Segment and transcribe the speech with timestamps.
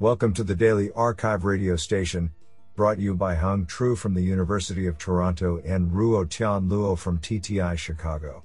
[0.00, 2.32] Welcome to the Daily Archive radio station,
[2.74, 7.20] brought you by Hung Tru from the University of Toronto and Ruo Tian Luo from
[7.20, 8.42] TTI Chicago.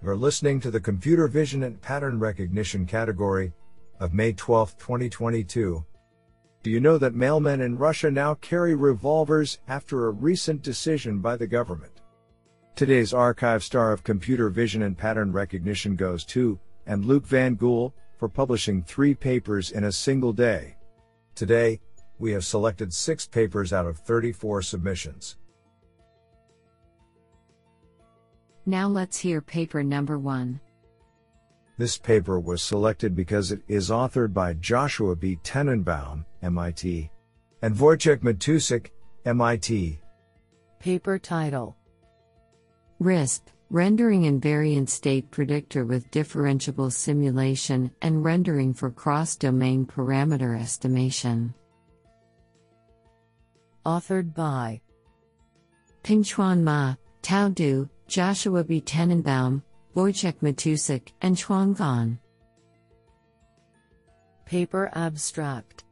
[0.00, 3.52] You're listening to the Computer Vision and Pattern Recognition category
[3.98, 5.84] of May 12, 2022.
[6.62, 11.36] Do you know that mailmen in Russia now carry revolvers after a recent decision by
[11.36, 12.02] the government?
[12.76, 17.92] Today's archive star of computer vision and pattern recognition goes to, and Luc Van Gool,
[18.16, 20.76] for publishing three papers in a single day.
[21.34, 21.80] Today,
[22.18, 25.36] we have selected six papers out of 34 submissions.
[28.66, 30.60] Now let's hear paper number one.
[31.76, 35.38] This paper was selected because it is authored by Joshua B.
[35.42, 37.10] Tenenbaum, MIT,
[37.62, 38.90] and Wojciech Matusik,
[39.24, 39.98] MIT.
[40.78, 41.76] Paper title
[43.02, 51.54] RISP Rendering Invariant State Predictor with Differentiable Simulation and Rendering for Cross Domain Parameter Estimation.
[53.84, 54.80] Authored by
[56.02, 58.80] Pingchuan Ma, Tao Du, Joshua B.
[58.80, 59.62] Tenenbaum,
[59.96, 62.18] Wojciech Matusik, and Chuang Gan.
[64.44, 65.83] Paper Abstract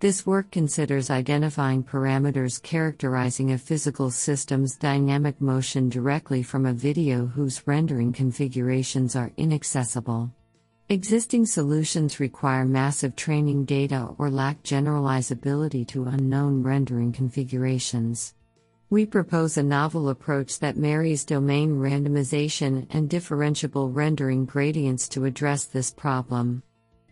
[0.00, 7.26] this work considers identifying parameters characterizing a physical system's dynamic motion directly from a video
[7.26, 10.30] whose rendering configurations are inaccessible.
[10.88, 18.34] Existing solutions require massive training data or lack generalizability to unknown rendering configurations.
[18.90, 25.64] We propose a novel approach that marries domain randomization and differentiable rendering gradients to address
[25.64, 26.62] this problem.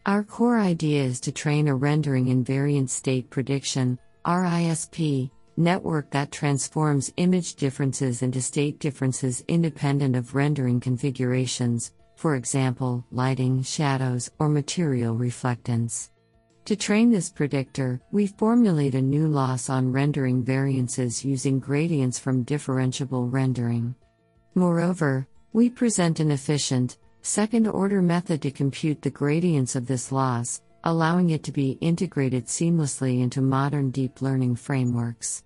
[0.07, 7.12] Our core idea is to train a rendering invariant state prediction RISP network that transforms
[7.17, 15.17] image differences into state differences independent of rendering configurations, for example, lighting, shadows, or material
[15.17, 16.11] reflectance.
[16.67, 22.45] To train this predictor, we formulate a new loss on rendering variances using gradients from
[22.45, 23.93] differentiable rendering.
[24.55, 30.62] Moreover, we present an efficient, second order method to compute the gradients of this loss,
[30.84, 35.42] allowing it to be integrated seamlessly into modern deep learning frameworks.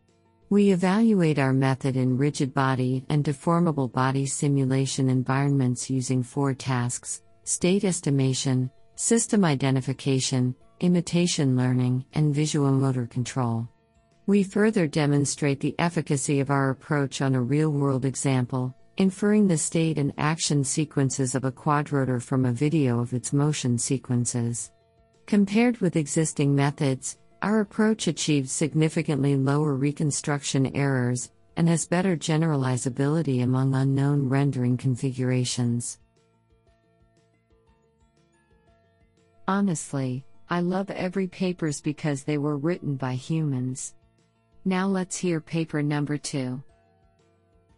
[0.50, 7.22] We evaluate our method in rigid body and deformable body simulation environments using four tasks
[7.44, 13.66] state estimation, system identification, imitation learning, and visual motor control.
[14.26, 19.56] We further demonstrate the efficacy of our approach on a real world example, inferring the
[19.56, 24.72] state and action sequences of a quadrotor from a video of its motion sequences.
[25.24, 33.42] Compared with existing methods, our approach achieves significantly lower reconstruction errors and has better generalizability
[33.42, 35.98] among unknown rendering configurations.
[39.48, 43.94] Honestly, I love every papers because they were written by humans.
[44.66, 46.62] Now let's hear paper number 2.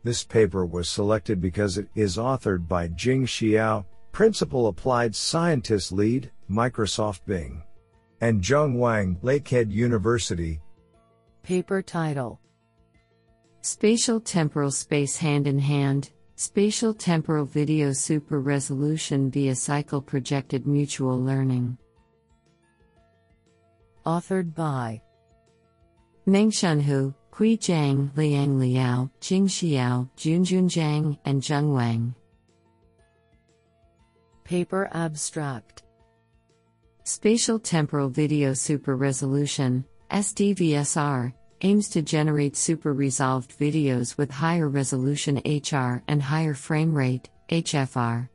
[0.04, 6.30] This paper was selected because it is authored by Jing Xiao, Principal Applied Scientist Lead,
[6.50, 7.62] Microsoft Bing,
[8.20, 10.60] and Zheng Wang, Lakehead University.
[11.44, 12.40] Paper title
[13.60, 21.20] Spatial Temporal Space Hand in Hand Spatial Temporal Video Super Resolution via Cycle Projected Mutual
[21.20, 21.78] Learning.
[24.04, 25.00] Authored by
[26.26, 32.14] Mengshun Hu, Kui Jiang, Liang Liao, Jing Xiao, Junjun Jiang, and Zheng Wang.
[34.44, 35.82] Paper Abstract
[37.04, 41.32] Spatial Temporal Video Super Resolution, STVSR,
[41.62, 48.28] aims to generate super resolved videos with higher resolution HR and higher frame rate, HFR.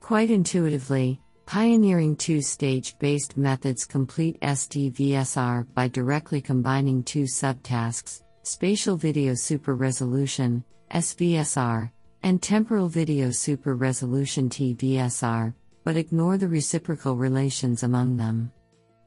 [0.00, 8.96] Quite intuitively, pioneering two stage based methods complete STVSR by directly combining two subtasks Spatial
[8.96, 11.90] Video Super Resolution, SVSR,
[12.22, 15.54] and Temporal Video Super Resolution TVSR,
[15.84, 18.50] but ignore the reciprocal relations among them.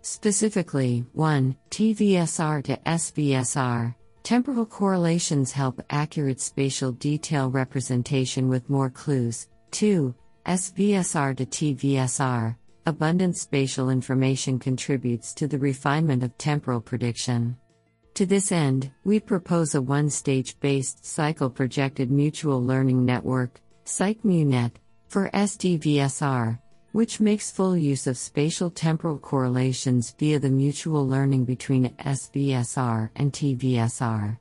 [0.02, 1.56] Specifically, 1.
[1.70, 3.96] TVSR to SVSR.
[4.24, 9.48] Temporal correlations help accurate spatial detail representation with more clues.
[9.72, 10.14] 2.
[10.46, 12.56] SVSR to TVSR.
[12.88, 17.58] Abundant spatial information contributes to the refinement of temporal prediction.
[18.16, 24.74] To this end, we propose a one stage based cycle projected mutual learning network, CycMu-Net,
[25.08, 26.60] for STVSR,
[26.92, 33.32] which makes full use of spatial temporal correlations via the mutual learning between SVSR and
[33.32, 34.38] TVSR.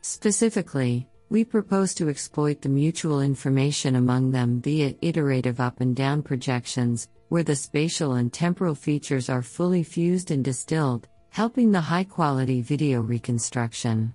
[0.00, 6.22] Specifically, we propose to exploit the mutual information among them via iterative up and down
[6.22, 12.04] projections, where the spatial and temporal features are fully fused and distilled, helping the high
[12.04, 14.14] quality video reconstruction.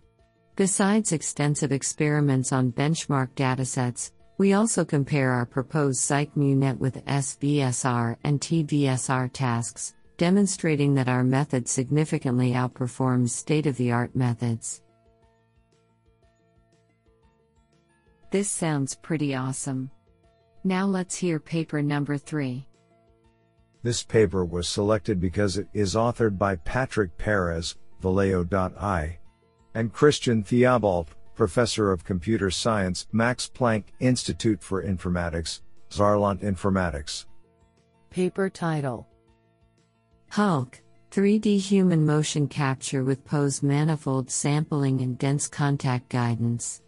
[0.55, 8.39] Besides extensive experiments on benchmark datasets, we also compare our proposed CycMu-Net with SVSR and
[8.39, 14.81] TVSR tasks, demonstrating that our method significantly outperforms state of the art methods.
[18.31, 19.91] This sounds pretty awesome.
[20.63, 22.65] Now let's hear paper number 3.
[23.83, 29.19] This paper was selected because it is authored by Patrick Perez, valeo.ai,
[29.75, 35.59] and Christian Theobalt, Professor of Computer Science, Max Planck Institute for Informatics,
[35.89, 37.25] Saarland Informatics.
[38.09, 39.07] Paper title
[40.31, 40.81] HULC
[41.11, 46.81] 3D Human Motion Capture with Pose Manifold Sampling and Dense Contact Guidance.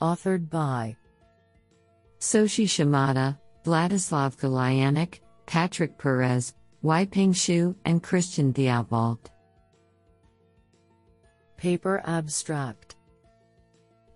[0.00, 0.96] Authored by
[2.18, 9.30] Soshi Shimada, Vladislav Golyanik, Patrick Perez, Weipeng Xu, and Christian Theobalt.
[11.56, 12.96] Paper Abstract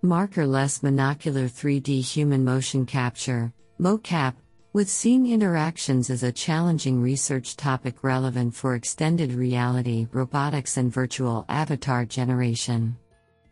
[0.04, 4.34] Markerless Monocular 3D Human Motion Capture, MoCap,
[4.74, 11.46] with scene interactions is a challenging research topic relevant for extended reality, robotics, and virtual
[11.48, 12.96] avatar generation.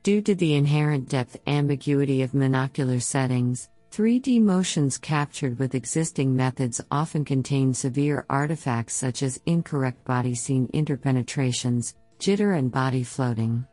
[0.02, 6.82] Due to the inherent depth ambiguity of monocular settings, 3D motions captured with existing methods
[6.90, 13.66] often contain severe artifacts such as incorrect body scene interpenetrations, jitter, and body floating.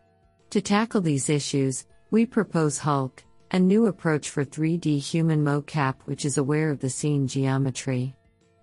[0.51, 3.21] To tackle these issues, we propose HULC,
[3.51, 8.15] a new approach for 3D human mocap which is aware of the scene geometry.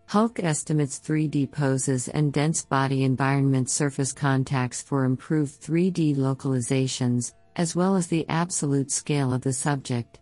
[0.08, 7.76] HULC estimates 3D poses and dense body environment surface contacts for improved 3D localizations, as
[7.76, 10.19] well as the absolute scale of the subject.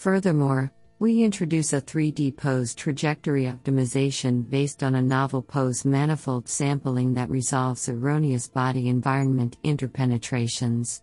[0.00, 7.12] Furthermore, we introduce a 3D pose trajectory optimization based on a novel pose manifold sampling
[7.12, 11.02] that resolves erroneous body environment interpenetrations.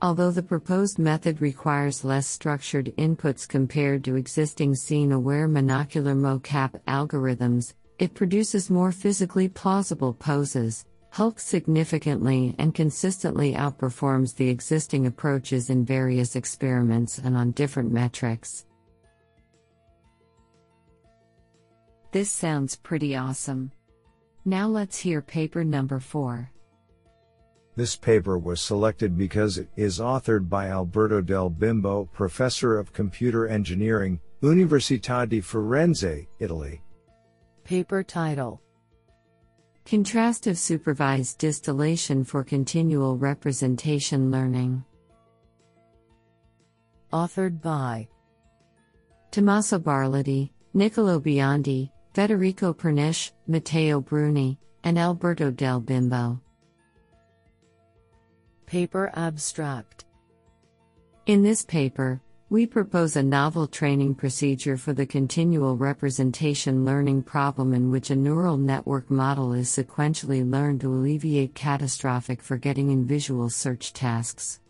[0.00, 6.80] Although the proposed method requires less structured inputs compared to existing scene aware monocular mocap
[6.86, 10.84] algorithms, it produces more physically plausible poses.
[11.16, 18.66] HULC significantly and consistently outperforms the existing approaches in various experiments and on different metrics.
[22.12, 23.72] This sounds pretty awesome.
[24.44, 26.50] Now let's hear paper number 4.
[27.76, 33.48] This paper was selected because it is authored by Alberto Del Bimbo, Professor of Computer
[33.48, 36.82] Engineering, Università di Firenze, Italy.
[37.64, 38.60] Paper title
[39.86, 44.84] Contrastive supervised distillation for continual representation learning.
[47.12, 48.08] Authored by
[49.30, 56.40] Tommaso Barletti, Niccolo Biondi, Federico Pernici, Matteo Bruni, and Alberto Del Bimbo.
[58.66, 60.04] Paper Abstract
[61.26, 67.74] In this paper, we propose a novel training procedure for the continual representation learning problem
[67.74, 73.50] in which a neural network model is sequentially learned to alleviate catastrophic forgetting in visual
[73.50, 74.60] search tasks.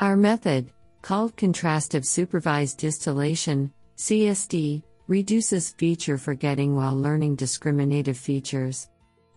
[0.00, 0.72] Our method,
[1.02, 8.88] called contrastive supervised distillation, CSD, reduces feature forgetting while learning discriminative features.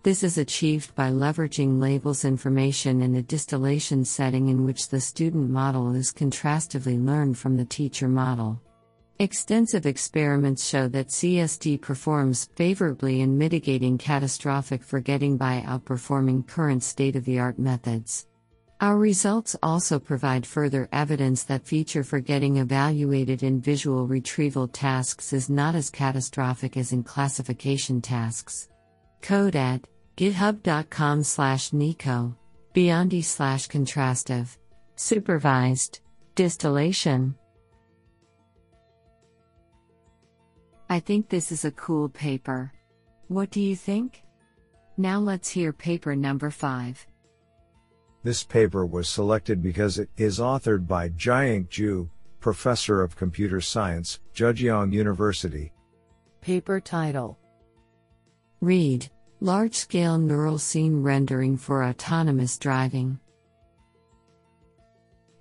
[0.03, 5.51] This is achieved by leveraging labels information in a distillation setting in which the student
[5.51, 8.59] model is contrastively learned from the teacher model.
[9.19, 17.15] Extensive experiments show that CSD performs favorably in mitigating catastrophic forgetting by outperforming current state
[17.15, 18.25] of the art methods.
[18.79, 25.47] Our results also provide further evidence that feature forgetting evaluated in visual retrieval tasks is
[25.47, 28.70] not as catastrophic as in classification tasks.
[29.21, 29.81] Code at
[30.17, 32.35] github.com slash Nico,
[32.75, 34.57] Biondi slash contrastive.
[34.95, 35.99] Supervised.
[36.35, 37.35] Distillation.
[40.89, 42.71] I think this is a cool paper.
[43.27, 44.23] What do you think?
[44.97, 47.07] Now let's hear paper number 5.
[48.23, 52.09] This paper was selected because it is authored by Jianke Zhu,
[52.39, 55.71] Professor of Computer Science, Zhejiang University.
[56.41, 57.37] Paper title
[58.61, 63.19] Read Large scale neural scene rendering for autonomous driving.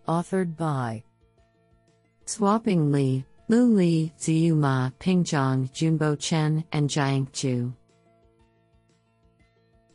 [0.08, 1.04] Authored by
[2.24, 7.74] Zhuopeng Li, Lu Li, Ziyu Ma, Pingzhang, Junbo Chen, and Jianke Zhu.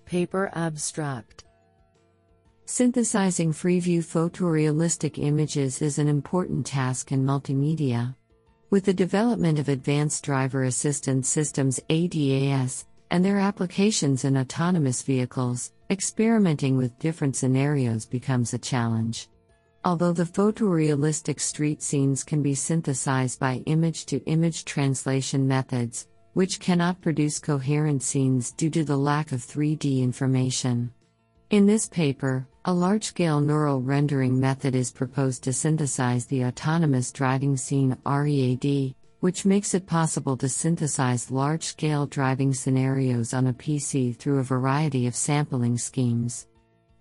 [0.05, 1.45] Paper Abstract
[2.65, 8.15] Synthesizing Freeview photorealistic images is an important task in multimedia.
[8.69, 15.71] With the development of Advanced Driver Assistance Systems ADAS and their applications in autonomous vehicles,
[15.89, 19.29] experimenting with different scenarios becomes a challenge.
[19.83, 26.59] Although the photorealistic street scenes can be synthesized by image to image translation methods, which
[26.59, 30.91] cannot produce coherent scenes due to the lack of 3D information.
[31.51, 37.11] In this paper, a large scale neural rendering method is proposed to synthesize the autonomous
[37.11, 38.95] driving scene READ,
[39.25, 44.43] which makes it possible to synthesize large scale driving scenarios on a PC through a
[44.43, 46.45] variety of sampling schemes.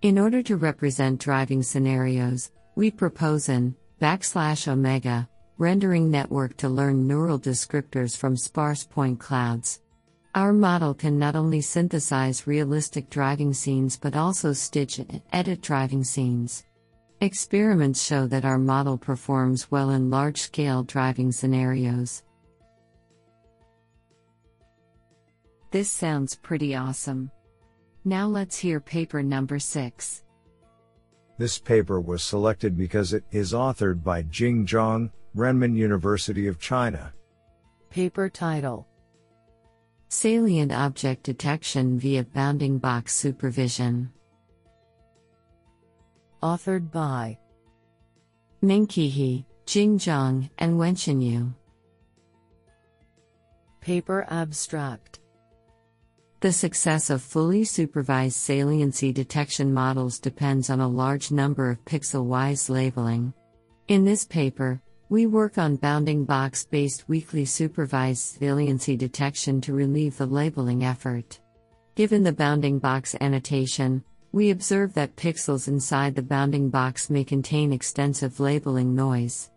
[0.01, 5.29] In order to represent driving scenarios, we propose an backslash omega
[5.59, 9.81] rendering network to learn neural descriptors from sparse point clouds.
[10.33, 16.03] Our model can not only synthesize realistic driving scenes but also stitch and edit driving
[16.03, 16.63] scenes.
[17.25, 22.21] Experiments show that our model performs well in large scale driving scenarios.
[25.71, 27.31] This sounds pretty awesome.
[28.03, 30.23] Now let's hear paper number 6.
[31.39, 37.11] This paper was selected because it is authored by Jing Zhang, Renmin University of China.
[37.89, 38.87] Paper title
[40.09, 44.11] Salient Object Detection via Bounding Box Supervision.
[46.43, 47.37] Authored by
[48.63, 51.53] Mengqi He, Jing Zhang, and Wenxin Yu.
[53.81, 55.19] Paper Abstract
[56.39, 62.25] The success of fully supervised saliency detection models depends on a large number of pixel
[62.25, 63.33] wise labeling.
[63.87, 70.17] In this paper, we work on bounding box based weakly supervised saliency detection to relieve
[70.17, 71.39] the labeling effort.
[71.93, 74.03] Given the bounding box annotation,
[74.35, 79.49] we observe that pixels inside the bounding box may contain extensive labeling noise.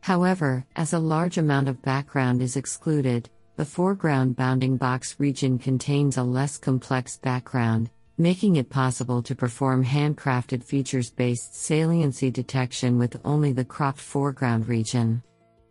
[0.00, 6.16] However, as a large amount of background is excluded, the foreground bounding box region contains
[6.16, 13.20] a less complex background, making it possible to perform handcrafted features based saliency detection with
[13.26, 15.22] only the cropped foreground region.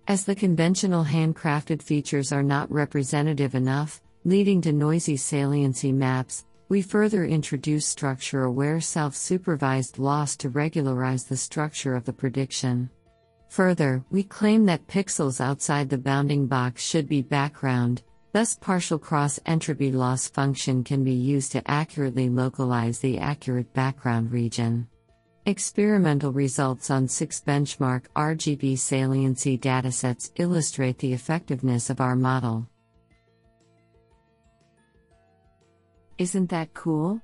[0.08, 6.82] As the conventional handcrafted features are not representative enough, leading to noisy saliency maps, we
[6.82, 12.90] further introduce structure aware self supervised loss to regularize the structure of the prediction.
[13.50, 19.42] Further, we claim that pixels outside the bounding box should be background, Thus, partial cross
[19.46, 24.88] entropy loss function can be used to accurately localize the accurate background region.
[25.46, 32.70] Experimental results on six benchmark RGB saliency datasets illustrate the effectiveness of our model.
[36.22, 37.20] Isn't that cool?